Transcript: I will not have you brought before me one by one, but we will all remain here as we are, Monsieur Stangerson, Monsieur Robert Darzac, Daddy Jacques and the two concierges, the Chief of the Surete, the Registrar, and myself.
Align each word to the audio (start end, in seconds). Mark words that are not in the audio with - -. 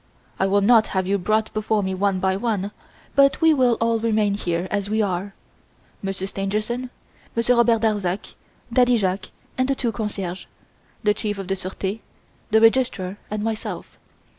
I 0.39 0.47
will 0.47 0.61
not 0.61 0.87
have 0.97 1.05
you 1.05 1.19
brought 1.19 1.53
before 1.53 1.83
me 1.83 1.93
one 1.93 2.19
by 2.19 2.35
one, 2.35 2.71
but 3.13 3.39
we 3.39 3.53
will 3.53 3.77
all 3.79 3.99
remain 3.99 4.33
here 4.33 4.67
as 4.71 4.89
we 4.89 4.99
are, 4.99 5.35
Monsieur 6.01 6.25
Stangerson, 6.25 6.89
Monsieur 7.35 7.53
Robert 7.55 7.83
Darzac, 7.83 8.33
Daddy 8.73 8.97
Jacques 8.97 9.29
and 9.59 9.67
the 9.67 9.75
two 9.75 9.91
concierges, 9.91 10.47
the 11.03 11.13
Chief 11.13 11.37
of 11.37 11.47
the 11.49 11.55
Surete, 11.55 11.99
the 12.49 12.59
Registrar, 12.59 13.17
and 13.29 13.43
myself. 13.43 13.99